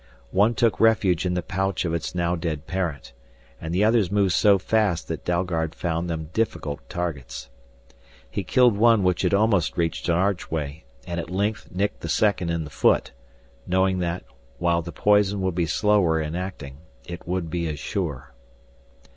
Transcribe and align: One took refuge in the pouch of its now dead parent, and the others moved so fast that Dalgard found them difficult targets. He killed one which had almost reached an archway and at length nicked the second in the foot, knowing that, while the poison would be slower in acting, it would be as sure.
One 0.31 0.55
took 0.55 0.79
refuge 0.79 1.27
in 1.27 1.35
the 1.35 1.43
pouch 1.43 1.85
of 1.85 1.93
its 1.93 2.15
now 2.15 2.35
dead 2.35 2.65
parent, 2.65 3.13
and 3.61 3.71
the 3.71 3.83
others 3.83 4.11
moved 4.11 4.33
so 4.33 4.57
fast 4.57 5.07
that 5.09 5.23
Dalgard 5.23 5.75
found 5.75 6.09
them 6.09 6.31
difficult 6.33 6.79
targets. 6.89 7.51
He 8.27 8.43
killed 8.43 8.75
one 8.75 9.03
which 9.03 9.21
had 9.21 9.35
almost 9.35 9.77
reached 9.77 10.09
an 10.09 10.15
archway 10.15 10.85
and 11.05 11.19
at 11.19 11.29
length 11.29 11.67
nicked 11.71 11.99
the 11.99 12.09
second 12.09 12.49
in 12.49 12.63
the 12.63 12.71
foot, 12.71 13.11
knowing 13.67 13.99
that, 13.99 14.23
while 14.57 14.81
the 14.81 14.91
poison 14.91 15.39
would 15.41 15.53
be 15.53 15.67
slower 15.67 16.19
in 16.19 16.35
acting, 16.35 16.77
it 17.05 17.27
would 17.27 17.51
be 17.51 17.67
as 17.67 17.77
sure. 17.77 18.33